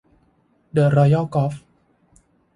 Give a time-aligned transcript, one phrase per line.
[0.73, 1.53] เดอะรอยัลกอล์ฟ